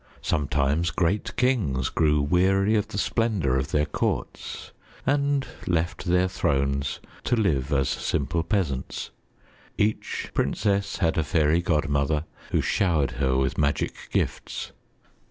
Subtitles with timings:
[0.23, 4.71] Sometimes great kings grew weary of the splendor of their courts
[5.05, 9.11] and left their thrones to live as simple peasants.
[9.77, 14.71] Each princess had a fairy godmother who showered her with magic gifts.